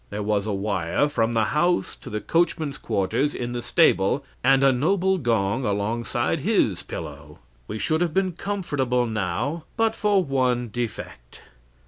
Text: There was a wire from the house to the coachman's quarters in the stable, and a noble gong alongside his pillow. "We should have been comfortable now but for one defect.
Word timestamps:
There 0.09 0.23
was 0.23 0.47
a 0.47 0.51
wire 0.51 1.07
from 1.07 1.33
the 1.33 1.43
house 1.53 1.95
to 1.97 2.09
the 2.09 2.19
coachman's 2.21 2.79
quarters 2.79 3.35
in 3.35 3.51
the 3.51 3.61
stable, 3.61 4.25
and 4.43 4.63
a 4.63 4.71
noble 4.71 5.19
gong 5.19 5.63
alongside 5.63 6.39
his 6.39 6.81
pillow. 6.81 7.37
"We 7.67 7.77
should 7.77 8.01
have 8.01 8.11
been 8.11 8.31
comfortable 8.31 9.05
now 9.05 9.65
but 9.77 9.93
for 9.93 10.23
one 10.23 10.69
defect. 10.69 11.43